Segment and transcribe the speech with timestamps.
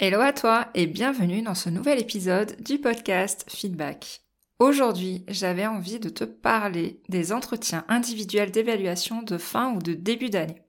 [0.00, 4.22] Hello à toi et bienvenue dans ce nouvel épisode du podcast Feedback.
[4.58, 10.30] Aujourd'hui, j'avais envie de te parler des entretiens individuels d'évaluation de fin ou de début
[10.30, 10.62] d'année.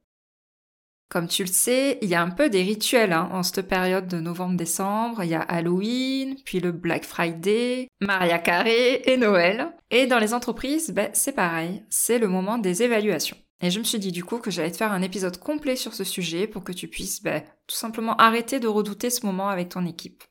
[1.09, 4.07] Comme tu le sais, il y a un peu des rituels hein, en cette période
[4.07, 5.23] de novembre-décembre.
[5.23, 9.76] Il y a Halloween, puis le Black Friday, Maria Carré et Noël.
[9.89, 13.37] Et dans les entreprises, ben, c'est pareil, c'est le moment des évaluations.
[13.65, 15.95] Et je me suis dit du coup que j'allais te faire un épisode complet sur
[15.95, 19.70] ce sujet pour que tu puisses bah, tout simplement arrêter de redouter ce moment avec
[19.70, 20.23] ton équipe.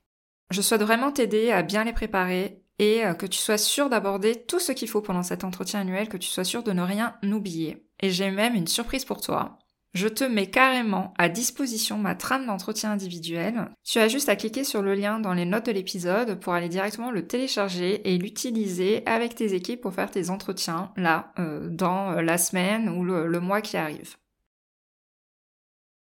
[0.50, 4.44] Je souhaite vraiment t'aider à bien les préparer et euh, que tu sois sûr d'aborder
[4.44, 7.16] tout ce qu'il faut pendant cet entretien annuel, que tu sois sûr de ne rien
[7.24, 7.84] oublier.
[7.98, 9.58] Et j'ai même une surprise pour toi
[9.94, 13.70] je te mets carrément à disposition ma trame d'entretien individuel.
[13.84, 16.68] Tu as juste à cliquer sur le lien dans les notes de l'épisode pour aller
[16.68, 22.12] directement le télécharger et l'utiliser avec tes équipes pour faire tes entretiens là, euh, dans
[22.12, 24.16] euh, la semaine ou le, le mois qui arrive.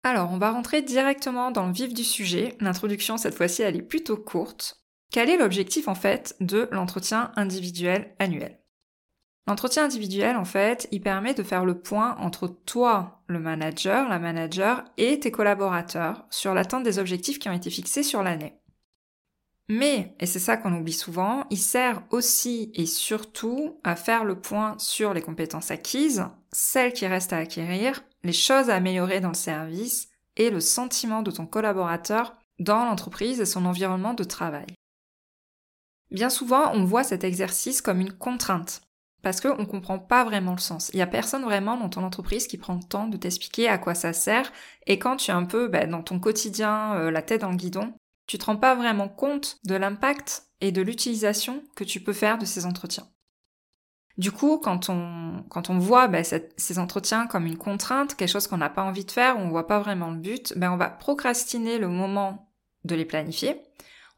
[0.03, 2.57] Alors, on va rentrer directement dans le vif du sujet.
[2.61, 4.83] L'introduction, cette fois-ci, elle est plutôt courte.
[5.13, 8.61] Quel est l'objectif en fait de l'entretien individuel annuel?
[9.47, 14.19] L'entretien individuel, en fait, il permet de faire le point entre toi, le manager, la
[14.19, 18.59] manager, et tes collaborateurs sur l'atteinte des objectifs qui ont été fixés sur l'année.
[19.69, 24.41] Mais, et c'est ça qu'on oublie souvent, il sert aussi et surtout à faire le
[24.41, 29.29] point sur les compétences acquises, celles qui restent à acquérir, les choses à améliorer dans
[29.29, 34.67] le service et le sentiment de ton collaborateur dans l'entreprise et son environnement de travail.
[36.11, 38.83] Bien souvent, on voit cet exercice comme une contrainte
[39.27, 40.89] parce qu'on ne comprend pas vraiment le sens.
[40.93, 43.77] Il n'y a personne vraiment dans ton entreprise qui prend le temps de t'expliquer à
[43.77, 44.53] quoi ça sert,
[44.87, 47.57] et quand tu es un peu bah, dans ton quotidien, euh, la tête dans le
[47.57, 47.93] guidon,
[48.29, 52.39] tu te rends pas vraiment compte de l'impact et de l'utilisation que tu peux faire
[52.39, 53.09] de ces entretiens.
[54.17, 58.47] Du coup, quand on, quand on voit bah, ces entretiens comme une contrainte, quelque chose
[58.47, 60.89] qu'on n'a pas envie de faire, on voit pas vraiment le but, ben on va
[60.89, 62.49] procrastiner le moment
[62.85, 63.61] de les planifier,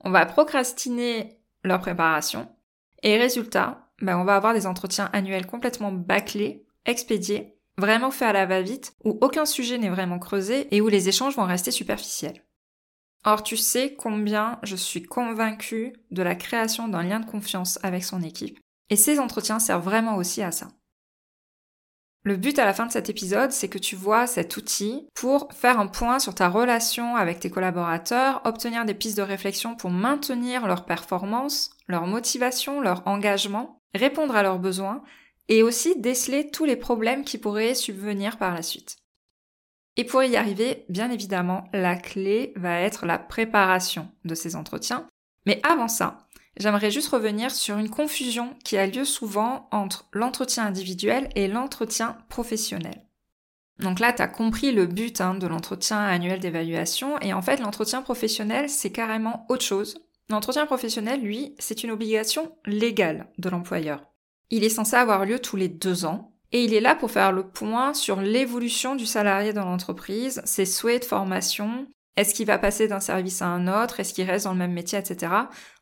[0.01, 2.47] on va procrastiner leur préparation,
[3.03, 8.33] et résultat, ben, on va avoir des entretiens annuels complètement bâclés, expédiés, vraiment faits à
[8.33, 12.45] la va-vite, où aucun sujet n'est vraiment creusé et où les échanges vont rester superficiels.
[13.25, 18.05] Or, tu sais combien je suis convaincue de la création d'un lien de confiance avec
[18.05, 18.59] son équipe.
[18.91, 20.69] Et ces entretiens servent vraiment aussi à ça.
[22.25, 25.49] Le but à la fin de cet épisode, c'est que tu vois cet outil pour
[25.53, 29.91] faire un point sur ta relation avec tes collaborateurs, obtenir des pistes de réflexion pour
[29.91, 35.03] maintenir leur performance, leur motivation, leur engagement, répondre à leurs besoins
[35.49, 38.99] et aussi déceler tous les problèmes qui pourraient subvenir par la suite.
[39.97, 45.09] Et pour y arriver, bien évidemment, la clé va être la préparation de ces entretiens.
[45.45, 50.67] Mais avant ça, j'aimerais juste revenir sur une confusion qui a lieu souvent entre l'entretien
[50.67, 53.03] individuel et l'entretien professionnel.
[53.81, 58.03] Donc là, tu compris le but hein, de l'entretien annuel d'évaluation, et en fait, l'entretien
[58.03, 60.01] professionnel, c'est carrément autre chose.
[60.31, 64.03] L'entretien professionnel, lui, c'est une obligation légale de l'employeur.
[64.51, 67.33] Il est censé avoir lieu tous les deux ans et il est là pour faire
[67.33, 71.87] le point sur l'évolution du salarié dans l'entreprise, ses souhaits de formation,
[72.17, 74.73] est-ce qu'il va passer d'un service à un autre, est-ce qu'il reste dans le même
[74.73, 75.33] métier, etc.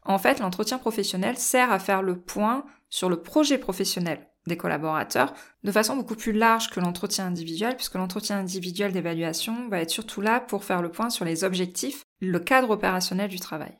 [0.03, 5.35] En fait, l'entretien professionnel sert à faire le point sur le projet professionnel des collaborateurs
[5.65, 10.21] de façon beaucoup plus large que l'entretien individuel, puisque l'entretien individuel d'évaluation va être surtout
[10.21, 13.77] là pour faire le point sur les objectifs, le cadre opérationnel du travail.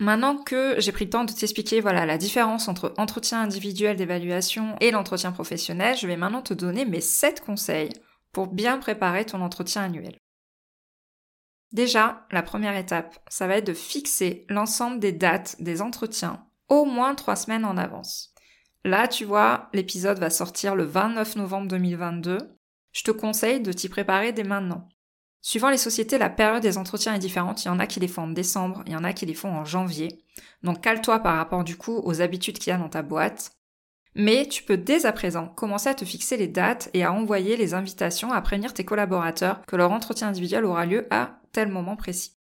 [0.00, 4.76] Maintenant que j'ai pris le temps de t'expliquer voilà la différence entre entretien individuel d'évaluation
[4.80, 7.92] et l'entretien professionnel, je vais maintenant te donner mes 7 conseils
[8.32, 10.18] pour bien préparer ton entretien annuel.
[11.70, 16.84] Déjà, la première étape, ça va être de fixer l'ensemble des dates des entretiens au
[16.84, 18.34] moins 3 semaines en avance.
[18.84, 22.38] Là, tu vois, l'épisode va sortir le 29 novembre 2022.
[22.92, 24.88] Je te conseille de t'y préparer dès maintenant.
[25.46, 27.62] Suivant les sociétés, la période des entretiens est différente.
[27.64, 29.34] Il y en a qui les font en décembre, il y en a qui les
[29.34, 30.24] font en janvier.
[30.62, 33.52] Donc cale-toi par rapport du coup aux habitudes qu'il y a dans ta boîte.
[34.14, 37.58] Mais tu peux dès à présent commencer à te fixer les dates et à envoyer
[37.58, 41.96] les invitations à prévenir tes collaborateurs que leur entretien individuel aura lieu à tel moment
[41.96, 42.38] précis.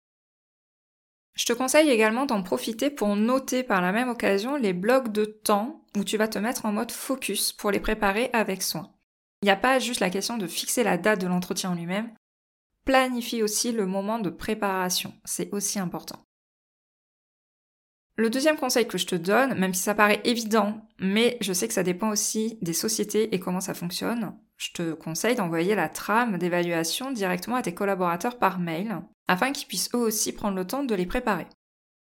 [1.35, 5.25] Je te conseille également d'en profiter pour noter par la même occasion les blocs de
[5.25, 8.94] temps où tu vas te mettre en mode focus pour les préparer avec soin.
[9.41, 12.09] Il n'y a pas juste la question de fixer la date de l'entretien en lui-même,
[12.85, 15.13] planifie aussi le moment de préparation.
[15.25, 16.25] C'est aussi important.
[18.15, 21.68] Le deuxième conseil que je te donne, même si ça paraît évident, mais je sais
[21.68, 25.89] que ça dépend aussi des sociétés et comment ça fonctionne, je te conseille d'envoyer la
[25.89, 30.68] trame d'évaluation directement à tes collaborateurs par mail, afin qu'ils puissent eux aussi prendre le
[30.68, 31.47] temps de les préparer.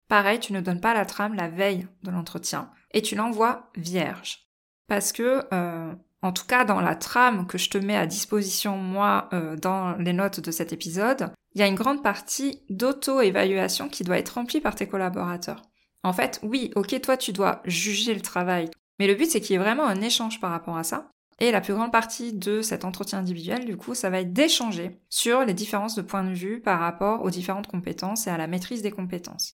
[0.07, 4.49] Pareil, tu ne donnes pas la trame la veille de l'entretien, et tu l'envoies vierge.
[4.87, 8.77] Parce que, euh, en tout cas dans la trame que je te mets à disposition
[8.77, 13.89] moi euh, dans les notes de cet épisode, il y a une grande partie d'auto-évaluation
[13.89, 15.62] qui doit être remplie par tes collaborateurs.
[16.04, 18.69] En fait, oui, ok, toi tu dois juger le travail,
[19.00, 21.10] mais le but c'est qu'il y ait vraiment un échange par rapport à ça.
[21.42, 25.00] Et la plus grande partie de cet entretien individuel, du coup, ça va être d'échanger
[25.07, 28.48] sur les différences de point de vue par rapport aux différentes compétences et à la
[28.48, 29.54] maîtrise des compétences.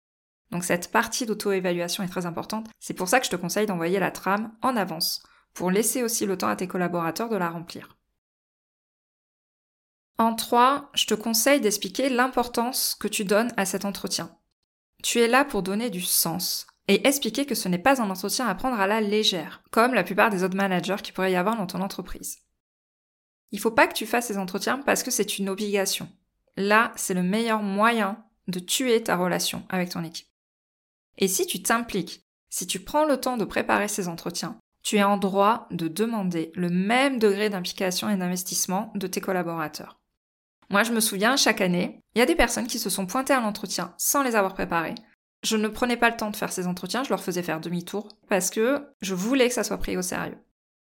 [0.51, 2.69] Donc cette partie d'auto-évaluation est très importante.
[2.79, 5.23] C'est pour ça que je te conseille d'envoyer la trame en avance,
[5.55, 7.97] pour laisser aussi le temps à tes collaborateurs de la remplir.
[10.19, 14.37] En 3, je te conseille d'expliquer l'importance que tu donnes à cet entretien.
[15.03, 18.47] Tu es là pour donner du sens et expliquer que ce n'est pas un entretien
[18.47, 21.56] à prendre à la légère, comme la plupart des autres managers qui pourraient y avoir
[21.56, 22.39] dans ton entreprise.
[23.51, 26.09] Il faut pas que tu fasses ces entretiens parce que c'est une obligation.
[26.56, 30.29] Là, c'est le meilleur moyen de tuer ta relation avec ton équipe.
[31.19, 35.03] Et si tu t'impliques, si tu prends le temps de préparer ces entretiens, tu es
[35.03, 39.99] en droit de demander le même degré d'implication et d'investissement de tes collaborateurs.
[40.71, 43.33] Moi, je me souviens, chaque année, il y a des personnes qui se sont pointées
[43.33, 44.95] à l'entretien sans les avoir préparées.
[45.43, 48.09] Je ne prenais pas le temps de faire ces entretiens, je leur faisais faire demi-tour
[48.29, 50.39] parce que je voulais que ça soit pris au sérieux.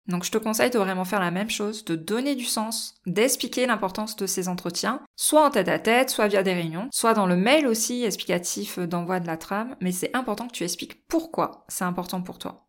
[0.08, 3.66] Donc je te conseille de vraiment faire la même chose, de donner du sens, d'expliquer
[3.66, 7.26] l'importance de ces entretiens, soit en tête à tête, soit via des réunions, soit dans
[7.26, 11.66] le mail aussi explicatif d'envoi de la trame, mais c'est important que tu expliques pourquoi
[11.68, 12.65] c'est important pour toi.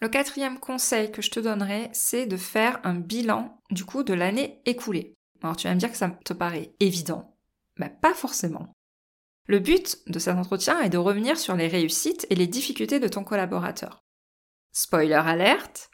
[0.00, 4.14] Le quatrième conseil que je te donnerai, c'est de faire un bilan du coup de
[4.14, 5.14] l'année écoulée.
[5.42, 7.36] Alors tu vas me dire que ça te paraît évident.
[7.76, 8.72] Mais pas forcément.
[9.46, 13.08] Le but de cet entretien est de revenir sur les réussites et les difficultés de
[13.08, 14.04] ton collaborateur.
[14.72, 15.90] Spoiler alerte,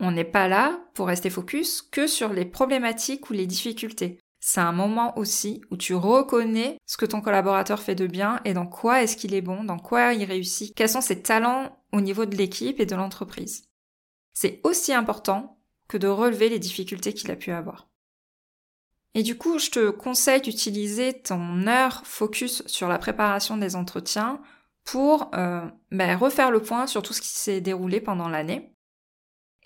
[0.00, 4.18] on n'est pas là pour rester focus que sur les problématiques ou les difficultés.
[4.48, 8.54] C'est un moment aussi où tu reconnais ce que ton collaborateur fait de bien et
[8.54, 12.00] dans quoi est-ce qu'il est bon, dans quoi il réussit, quels sont ses talents au
[12.00, 13.64] niveau de l'équipe et de l'entreprise.
[14.34, 15.58] C'est aussi important
[15.88, 17.88] que de relever les difficultés qu'il a pu avoir.
[19.14, 24.40] Et du coup, je te conseille d'utiliser ton heure focus sur la préparation des entretiens
[24.84, 28.72] pour euh, ben, refaire le point sur tout ce qui s'est déroulé pendant l'année.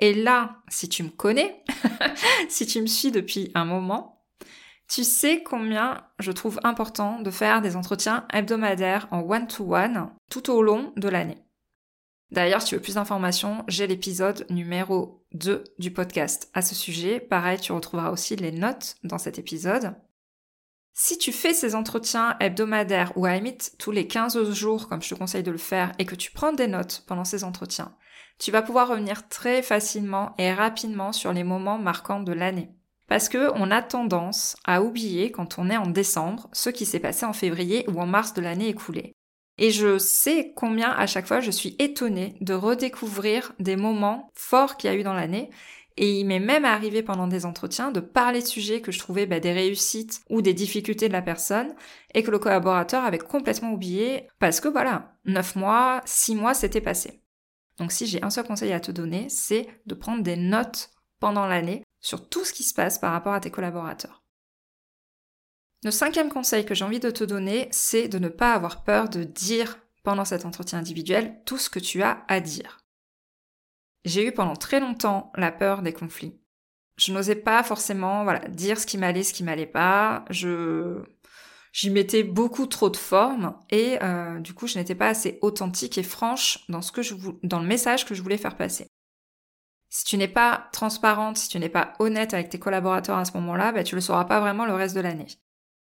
[0.00, 1.62] Et là, si tu me connais,
[2.48, 4.19] si tu me suis depuis un moment,
[4.90, 10.50] tu sais combien je trouve important de faire des entretiens hebdomadaires en one-to-one -one tout
[10.50, 11.38] au long de l'année.
[12.32, 17.20] D'ailleurs, si tu veux plus d'informations, j'ai l'épisode numéro 2 du podcast à ce sujet.
[17.20, 19.94] Pareil, tu retrouveras aussi les notes dans cet épisode.
[20.92, 25.10] Si tu fais ces entretiens hebdomadaires ou à limite tous les 15 jours, comme je
[25.10, 27.94] te conseille de le faire, et que tu prends des notes pendant ces entretiens,
[28.40, 32.74] tu vas pouvoir revenir très facilement et rapidement sur les moments marquants de l'année.
[33.10, 37.00] Parce que on a tendance à oublier quand on est en décembre ce qui s'est
[37.00, 39.16] passé en février ou en mars de l'année écoulée.
[39.58, 44.76] Et je sais combien à chaque fois je suis étonnée de redécouvrir des moments forts
[44.76, 45.50] qu'il y a eu dans l'année.
[45.96, 49.26] Et il m'est même arrivé pendant des entretiens de parler de sujets que je trouvais
[49.26, 51.74] bah, des réussites ou des difficultés de la personne
[52.14, 56.80] et que le collaborateur avait complètement oublié parce que voilà, 9 mois, 6 mois s'étaient
[56.80, 57.20] passés.
[57.76, 61.46] Donc si j'ai un seul conseil à te donner, c'est de prendre des notes pendant
[61.46, 64.22] l'année sur tout ce qui se passe par rapport à tes collaborateurs.
[65.82, 69.08] Le cinquième conseil que j'ai envie de te donner, c'est de ne pas avoir peur
[69.08, 72.80] de dire pendant cet entretien individuel tout ce que tu as à dire.
[74.04, 76.38] J'ai eu pendant très longtemps la peur des conflits.
[76.96, 80.24] Je n'osais pas forcément dire ce qui m'allait, ce qui m'allait pas.
[80.30, 81.02] Je
[81.72, 85.98] j'y mettais beaucoup trop de forme et euh, du coup je n'étais pas assez authentique
[85.98, 88.88] et franche dans le message que je voulais faire passer.
[89.90, 93.32] Si tu n'es pas transparente, si tu n'es pas honnête avec tes collaborateurs à ce
[93.32, 95.26] moment-là, bah, tu le sauras pas vraiment le reste de l'année.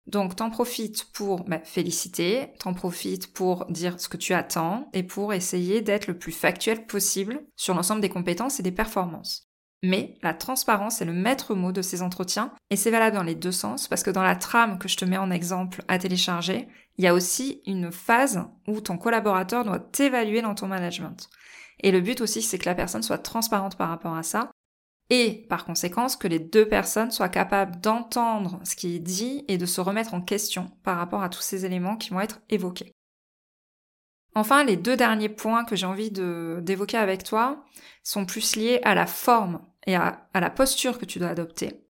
[0.06, 5.04] Donc t'en profites pour bah, féliciter, t'en profites pour dire ce que tu attends et
[5.04, 9.46] pour essayer d'être le plus factuel possible sur l'ensemble des compétences et des performances.
[9.82, 13.36] Mais la transparence est le maître mot de ces entretiens et c'est valable dans les
[13.36, 16.68] deux sens parce que dans la trame que je te mets en exemple à télécharger,
[16.98, 21.30] il y a aussi une phase où ton collaborateur doit t'évaluer dans ton management.
[21.80, 24.50] Et le but aussi, c'est que la personne soit transparente par rapport à ça
[25.08, 29.58] et par conséquence que les deux personnes soient capables d'entendre ce qui est dit et
[29.58, 32.92] de se remettre en question par rapport à tous ces éléments qui vont être évoqués.
[34.36, 37.64] Enfin, les deux derniers points que j'ai envie d'évoquer avec toi
[38.04, 41.84] sont plus liés à la forme et à, à la posture que tu dois adopter.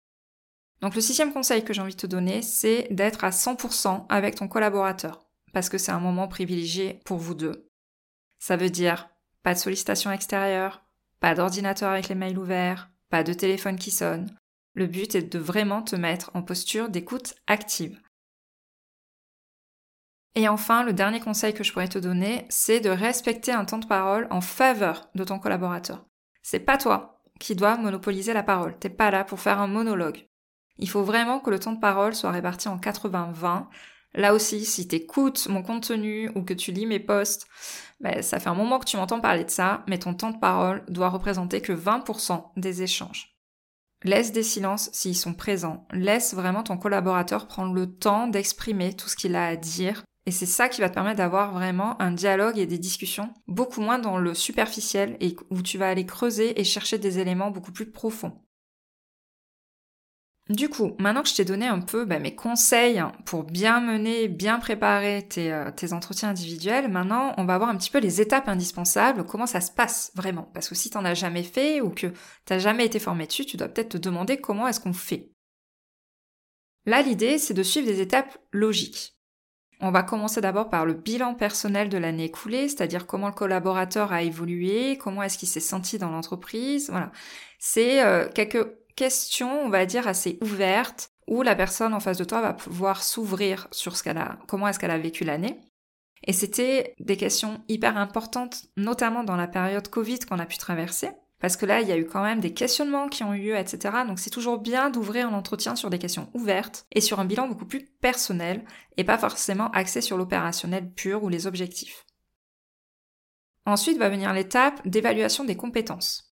[0.81, 4.35] Donc le sixième conseil que j'ai envie de te donner, c'est d'être à 100% avec
[4.35, 7.67] ton collaborateur, parce que c'est un moment privilégié pour vous deux.
[8.37, 9.09] Ça veut dire
[9.47, 10.83] pas de sollicitation extérieure,
[11.21, 14.29] pas d'ordinateur avec les mails ouverts, pas de téléphone qui sonne.
[14.73, 17.97] Le but est de vraiment te mettre en posture d'écoute active.
[20.35, 23.77] Et enfin, le dernier conseil que je pourrais te donner, c'est de respecter un temps
[23.77, 26.03] de parole en faveur de ton collaborateur.
[26.43, 28.77] C'est pas toi qui dois monopoliser la parole.
[28.77, 30.27] T'es pas là pour faire un monologue.
[30.77, 33.67] Il faut vraiment que le temps de parole soit réparti en 80-20.
[34.13, 37.47] Là aussi, si t'écoutes mon contenu ou que tu lis mes posts,
[37.99, 40.39] ben, ça fait un moment que tu m'entends parler de ça, mais ton temps de
[40.39, 43.37] parole doit représenter que 20% des échanges.
[44.03, 45.87] Laisse des silences s'ils sont présents.
[45.91, 50.03] Laisse vraiment ton collaborateur prendre le temps d'exprimer tout ce qu'il a à dire.
[50.27, 53.81] Et c'est ça qui va te permettre d'avoir vraiment un dialogue et des discussions beaucoup
[53.81, 57.71] moins dans le superficiel et où tu vas aller creuser et chercher des éléments beaucoup
[57.71, 58.37] plus profonds.
[60.49, 64.29] Du coup, maintenant que je t'ai donné un peu bah, mes conseils pour bien mener,
[64.29, 68.47] bien préparer euh, tes, entretiens individuels, maintenant on va voir un petit peu les étapes
[68.47, 70.49] indispensables, comment ça se passe vraiment.
[70.53, 72.13] Parce que si t'en as jamais fait ou que
[72.45, 75.31] t'as jamais été formé dessus, tu dois peut-être te demander comment est-ce qu'on fait.
[76.85, 79.17] Là, l'idée, c'est de suivre des étapes logiques.
[79.81, 84.13] On va commencer d'abord par le bilan personnel de l'année écoulée, c'est-à-dire comment le collaborateur
[84.13, 87.11] a évolué, comment est-ce qu'il s'est senti dans l'entreprise, voilà.
[87.59, 88.65] C'est euh, quelques
[88.97, 93.03] questions, on va dire, assez ouvertes, où la personne en face de toi va pouvoir
[93.03, 95.59] s'ouvrir sur ce qu'elle a, comment est-ce qu'elle a vécu l'année.
[96.25, 101.11] Et c'était des questions hyper importantes, notamment dans la période Covid qu'on a pu traverser.
[101.39, 103.55] Parce que là, il y a eu quand même des questionnements qui ont eu lieu,
[103.55, 103.97] etc.
[104.07, 107.47] Donc c'est toujours bien d'ouvrir un entretien sur des questions ouvertes et sur un bilan
[107.47, 108.65] beaucoup plus personnel
[108.97, 112.05] et pas forcément axé sur l'opérationnel pur ou les objectifs.
[113.67, 116.26] Ensuite va venir l'étape d'évaluation des compétences.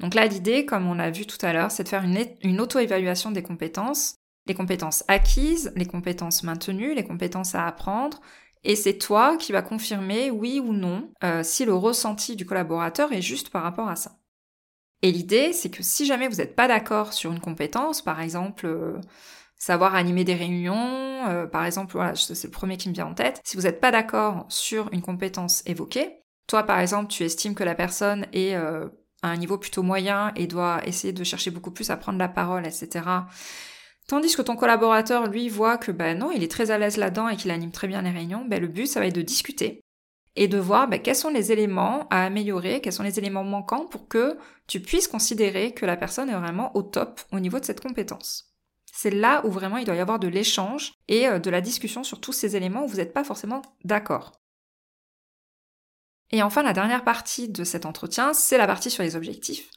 [0.00, 3.30] Donc là, l'idée, comme on l'a vu tout à l'heure, c'est de faire une, auto-évaluation
[3.30, 4.14] des compétences,
[4.46, 8.20] les compétences acquises, les compétences maintenues, les compétences à apprendre,
[8.64, 13.12] et c'est toi qui vas confirmer oui ou non euh, si le ressenti du collaborateur
[13.12, 14.18] est juste par rapport à ça.
[15.02, 18.66] Et l'idée, c'est que si jamais vous n'êtes pas d'accord sur une compétence, par exemple
[18.66, 19.00] euh,
[19.56, 23.14] savoir animer des réunions, euh, par exemple, voilà, c'est le premier qui me vient en
[23.14, 27.54] tête, si vous n'êtes pas d'accord sur une compétence évoquée, toi par exemple tu estimes
[27.54, 28.56] que la personne est
[29.22, 32.66] un niveau plutôt moyen et doit essayer de chercher beaucoup plus à prendre la parole,
[32.66, 33.04] etc.
[34.06, 37.28] Tandis que ton collaborateur, lui, voit que ben non, il est très à l'aise là-dedans
[37.28, 39.82] et qu'il anime très bien les réunions, ben, le but, ça va être de discuter
[40.36, 43.86] et de voir ben, quels sont les éléments à améliorer, quels sont les éléments manquants
[43.86, 47.64] pour que tu puisses considérer que la personne est vraiment au top au niveau de
[47.64, 48.54] cette compétence.
[48.92, 52.02] C'est là où vraiment il doit y avoir de l'échange et euh, de la discussion
[52.04, 54.39] sur tous ces éléments où vous n'êtes pas forcément d'accord.
[56.30, 59.70] Et enfin, la dernière partie de cet entretien, c'est la partie sur les objectifs.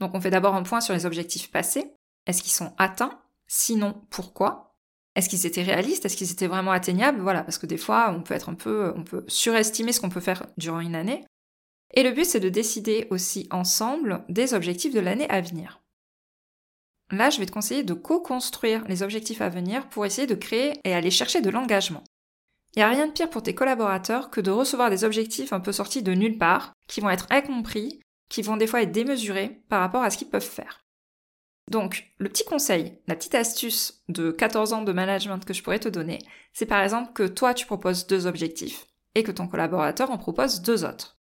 [0.00, 1.92] Donc on fait d'abord un point sur les objectifs passés.
[2.26, 3.20] Est-ce qu'ils sont atteints?
[3.46, 4.76] Sinon, pourquoi?
[5.14, 6.04] Est-ce qu'ils étaient réalistes?
[6.04, 7.20] Est-ce qu'ils étaient vraiment atteignables?
[7.20, 10.08] Voilà, parce que des fois, on peut être un peu, on peut surestimer ce qu'on
[10.08, 11.24] peut faire durant une année.
[11.94, 15.82] Et le but, c'est de décider aussi ensemble des objectifs de l'année à venir.
[17.10, 20.80] Là, je vais te conseiller de co-construire les objectifs à venir pour essayer de créer
[20.84, 22.02] et aller chercher de l'engagement.
[22.74, 25.60] Il n'y a rien de pire pour tes collaborateurs que de recevoir des objectifs un
[25.60, 29.62] peu sortis de nulle part, qui vont être incompris, qui vont des fois être démesurés
[29.68, 30.82] par rapport à ce qu'ils peuvent faire.
[31.70, 35.78] Donc, le petit conseil, la petite astuce de 14 ans de management que je pourrais
[35.78, 36.18] te donner,
[36.52, 40.62] c'est par exemple que toi tu proposes deux objectifs et que ton collaborateur en propose
[40.62, 41.18] deux autres.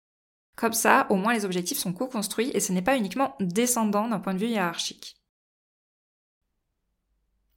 [0.57, 4.21] Comme ça, au moins les objectifs sont co-construits et ce n'est pas uniquement descendant d'un
[4.21, 5.17] point de vue hiérarchique.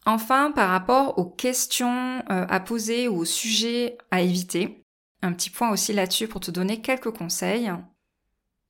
[0.09, 4.83] Enfin, par rapport aux questions euh, à poser ou aux sujets à éviter,
[5.21, 7.71] un petit point aussi là-dessus pour te donner quelques conseils.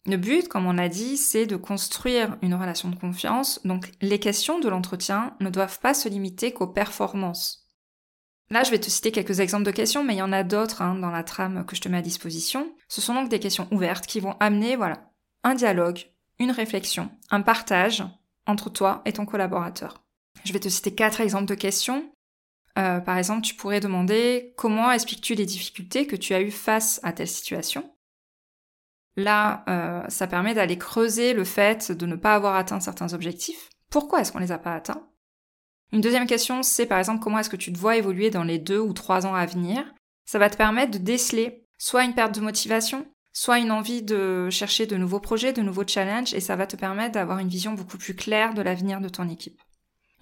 [0.05, 4.19] Le but, comme on l'a dit, c'est de construire une relation de confiance, donc les
[4.19, 7.69] questions de l'entretien ne doivent pas se limiter qu'aux performances.
[8.49, 10.81] Là, je vais te citer quelques exemples de questions, mais il y en a d'autres
[10.81, 12.75] hein, dans la trame que je te mets à disposition.
[12.89, 15.09] Ce sont donc des questions ouvertes qui vont amener, voilà,
[15.45, 16.01] un dialogue,
[16.37, 18.03] une réflexion, un partage
[18.45, 20.03] entre toi et ton collaborateur.
[20.43, 22.11] Je vais te citer quatre exemples de questions.
[22.77, 26.99] Euh, par exemple, tu pourrais demander comment expliques-tu les difficultés que tu as eues face
[27.03, 27.91] à telle situation?
[29.15, 33.69] Là, euh, ça permet d'aller creuser le fait de ne pas avoir atteint certains objectifs.
[33.89, 35.07] Pourquoi est-ce qu'on les a pas atteints?
[35.91, 38.59] Une deuxième question, c'est par exemple comment est-ce que tu te vois évoluer dans les
[38.59, 39.83] deux ou trois ans à venir?
[40.25, 44.49] Ça va te permettre de déceler soit une perte de motivation, soit une envie de
[44.51, 47.73] chercher de nouveaux projets, de nouveaux challenges, et ça va te permettre d'avoir une vision
[47.73, 49.59] beaucoup plus claire de l'avenir de ton équipe.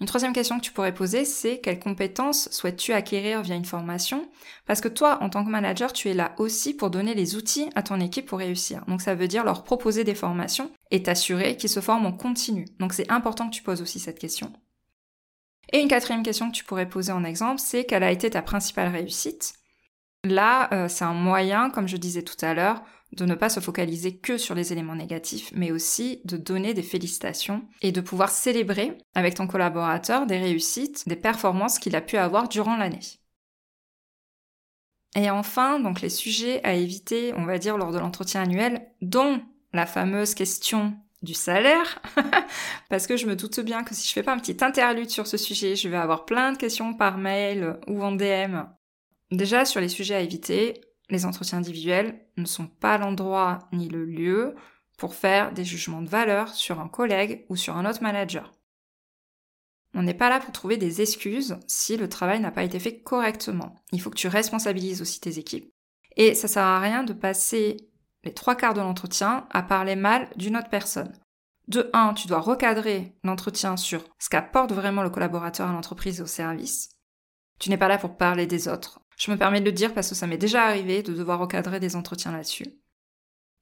[0.00, 4.28] Une troisième question que tu pourrais poser, c'est quelles compétences souhaites-tu acquérir via une formation?
[4.64, 7.68] Parce que toi, en tant que manager, tu es là aussi pour donner les outils
[7.74, 8.84] à ton équipe pour réussir.
[8.86, 12.66] Donc ça veut dire leur proposer des formations et t'assurer qu'ils se forment en continu.
[12.78, 14.52] Donc c'est important que tu poses aussi cette question.
[15.72, 18.40] Et une quatrième question que tu pourrais poser en exemple, c'est quelle a été ta
[18.40, 19.54] principale réussite?
[20.24, 23.60] Là, euh, c'est un moyen, comme je disais tout à l'heure, de ne pas se
[23.60, 28.30] focaliser que sur les éléments négatifs, mais aussi de donner des félicitations et de pouvoir
[28.30, 33.00] célébrer avec ton collaborateur des réussites, des performances qu'il a pu avoir durant l'année.
[35.16, 39.40] Et enfin, donc les sujets à éviter, on va dire, lors de l'entretien annuel, dont
[39.72, 42.00] la fameuse question du salaire,
[42.90, 45.26] parce que je me doute bien que si je fais pas un petit interlude sur
[45.26, 48.62] ce sujet, je vais avoir plein de questions par mail ou en DM.
[49.30, 54.04] Déjà, sur les sujets à éviter, les entretiens individuels ne sont pas l'endroit ni le
[54.04, 54.54] lieu
[54.98, 58.52] pour faire des jugements de valeur sur un collègue ou sur un autre manager.
[59.94, 63.00] On n'est pas là pour trouver des excuses si le travail n'a pas été fait
[63.00, 63.74] correctement.
[63.92, 65.72] Il faut que tu responsabilises aussi tes équipes.
[66.16, 67.76] Et ça sert à rien de passer
[68.24, 71.12] les trois quarts de l'entretien à parler mal d'une autre personne.
[71.68, 76.22] De un, tu dois recadrer l'entretien sur ce qu'apporte vraiment le collaborateur à l'entreprise et
[76.22, 76.90] au service.
[77.58, 79.00] Tu n'es pas là pour parler des autres.
[79.18, 81.80] Je me permets de le dire parce que ça m'est déjà arrivé de devoir recadrer
[81.80, 82.66] des entretiens là-dessus.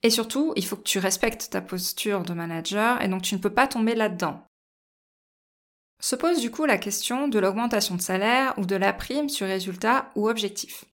[0.03, 3.41] Et surtout, il faut que tu respectes ta posture de manager et donc tu ne
[3.41, 4.47] peux pas tomber là-dedans.
[5.99, 9.47] Se pose du coup la question de l'augmentation de salaire ou de la prime sur
[9.47, 10.85] résultat ou objectif.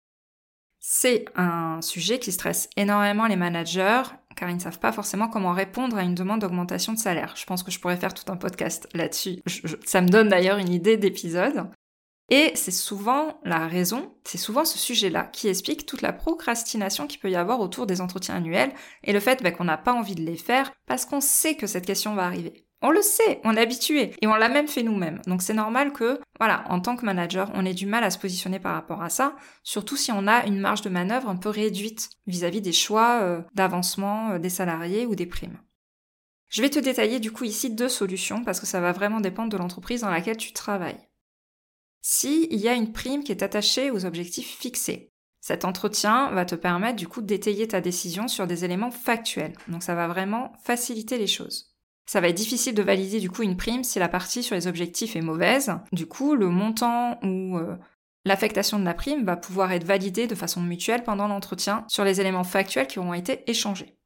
[0.79, 4.03] C'est un sujet qui stresse énormément les managers
[4.35, 7.33] car ils ne savent pas forcément comment répondre à une demande d'augmentation de salaire.
[7.35, 9.41] Je pense que je pourrais faire tout un podcast là-dessus.
[9.85, 11.69] ça me donne d'ailleurs une idée d'épisode.
[12.29, 17.19] Et c'est souvent la raison, c'est souvent ce sujet-là qui explique toute la procrastination qu'il
[17.19, 20.15] peut y avoir autour des entretiens annuels et le fait bah, qu'on n'a pas envie
[20.15, 22.65] de les faire parce qu'on sait que cette question va arriver.
[22.81, 25.21] On le sait, on est habitué et on l'a même fait nous-mêmes.
[25.25, 28.19] Donc c'est normal que, voilà, en tant que manager, on ait du mal à se
[28.19, 31.49] positionner par rapport à ça, surtout si on a une marge de manœuvre un peu
[31.49, 35.59] réduite vis-à-vis des choix euh, d'avancement euh, des salariés ou des primes.
[36.49, 39.49] Je vais te détailler du coup ici deux solutions parce que ça va vraiment dépendre
[39.49, 41.07] de l'entreprise dans laquelle tu travailles
[42.03, 45.09] si il y a une prime qui est attachée aux objectifs fixés.
[45.39, 49.55] Cet entretien va te permettre du coup d'étayer ta décision sur des éléments factuels.
[49.69, 51.73] Donc ça va vraiment faciliter les choses.
[52.05, 54.67] Ça va être difficile de valider du coup une prime si la partie sur les
[54.67, 55.73] objectifs est mauvaise.
[55.93, 57.77] Du coup, le montant ou euh,
[58.25, 62.19] l'affectation de la prime va pouvoir être validé de façon mutuelle pendant l'entretien sur les
[62.19, 63.97] éléments factuels qui auront été échangés.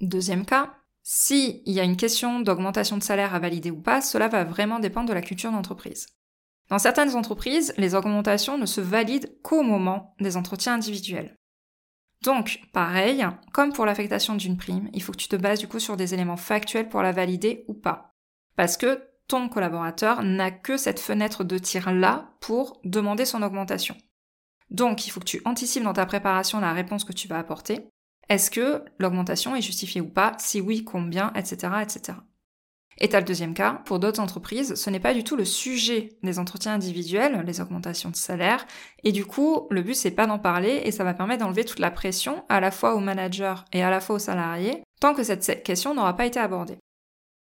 [0.00, 4.00] Deuxième cas, si il y a une question d'augmentation de salaire à valider ou pas,
[4.00, 6.06] cela va vraiment dépendre de la culture d'entreprise.
[6.68, 11.36] Dans certaines entreprises, les augmentations ne se valident qu'au moment des entretiens individuels.
[12.22, 15.80] Donc, pareil, comme pour l'affectation d'une prime, il faut que tu te bases du coup
[15.80, 18.14] sur des éléments factuels pour la valider ou pas.
[18.56, 23.96] Parce que ton collaborateur n'a que cette fenêtre de tir là pour demander son augmentation.
[24.70, 27.88] Donc, il faut que tu anticipes dans ta préparation la réponse que tu vas apporter.
[28.28, 30.34] Est-ce que l'augmentation est justifiée ou pas?
[30.38, 32.18] Si oui, combien, etc., etc.
[32.98, 36.10] Et t'as le deuxième cas, pour d'autres entreprises, ce n'est pas du tout le sujet
[36.22, 38.66] des entretiens individuels, les augmentations de salaire,
[39.02, 41.78] et du coup, le but c'est pas d'en parler, et ça va permettre d'enlever toute
[41.78, 45.24] la pression, à la fois aux managers et à la fois aux salariés, tant que
[45.24, 46.78] cette question n'aura pas été abordée.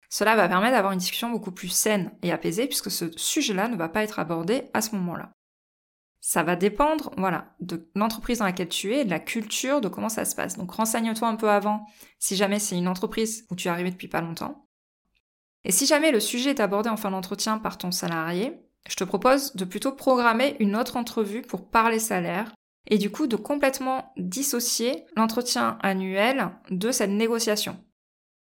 [0.08, 3.76] Cela va permettre d'avoir une discussion beaucoup plus saine et apaisée, puisque ce sujet-là ne
[3.76, 5.30] va pas être abordé à ce moment-là.
[6.20, 10.10] Ça va dépendre, voilà, de l'entreprise dans laquelle tu es, de la culture, de comment
[10.10, 10.58] ça se passe.
[10.58, 11.86] Donc renseigne-toi un peu avant,
[12.18, 14.66] si jamais c'est une entreprise où tu es arrivé depuis pas longtemps.
[15.64, 19.04] Et si jamais le sujet est abordé en fin d'entretien par ton salarié, je te
[19.04, 22.52] propose de plutôt programmer une autre entrevue pour parler salaire
[22.86, 27.82] et du coup de complètement dissocier l'entretien annuel de cette négociation.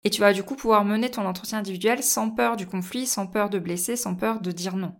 [0.04, 3.26] Et tu vas du coup pouvoir mener ton entretien individuel sans peur du conflit, sans
[3.26, 4.94] peur de blesser, sans peur de dire non.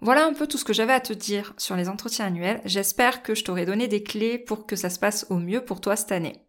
[0.00, 2.60] Voilà un peu tout ce que j'avais à te dire sur les entretiens annuels.
[2.64, 5.80] J'espère que je t'aurai donné des clés pour que ça se passe au mieux pour
[5.80, 6.44] toi cette année.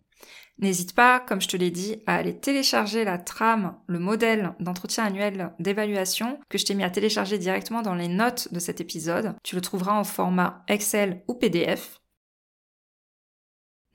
[0.57, 5.03] N'hésite pas, comme je te l'ai dit, à aller télécharger la trame, le modèle d'entretien
[5.03, 9.35] annuel d'évaluation que je t'ai mis à télécharger directement dans les notes de cet épisode.
[9.43, 11.99] Tu le trouveras en format Excel ou PDF.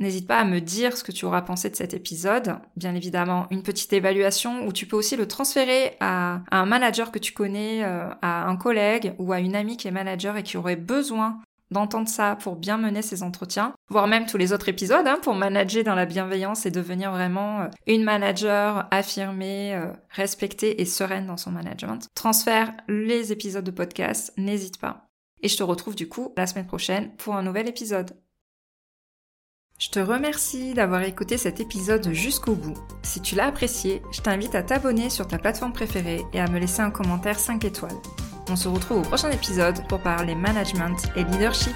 [0.00, 2.56] N'hésite pas à me dire ce que tu auras pensé de cet épisode.
[2.74, 7.18] Bien évidemment, une petite évaluation où tu peux aussi le transférer à, un manager que
[7.18, 10.56] tu connais, euh, à un collègue ou à une amie qui est manager et qui
[10.56, 11.40] aurait besoin
[11.70, 15.34] d'entendre ça pour bien mener ses entretiens, voire même tous les autres épisodes hein, pour
[15.34, 21.26] manager dans la bienveillance et devenir vraiment euh, une manager affirmée, euh, respectée et sereine
[21.26, 22.08] dans son management.
[22.14, 25.10] Transfère les épisodes de podcast, n'hésite pas.
[25.42, 28.10] Et je te retrouve du coup la semaine prochaine pour un nouvel épisode.
[29.78, 32.76] Je te remercie d'avoir écouté cet épisode jusqu'au bout.
[33.02, 36.58] Si tu l'as apprécié, je t'invite à t'abonner sur ta plateforme préférée et à me
[36.58, 37.96] laisser un commentaire 5 étoiles.
[38.48, 41.74] On se retrouve au prochain épisode pour parler management et leadership.